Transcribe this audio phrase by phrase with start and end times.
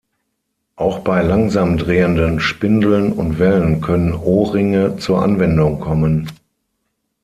[0.77, 6.27] Auch bei langsam drehenden Spindeln und Wellen können O-Ringe zur Anwendung kommen.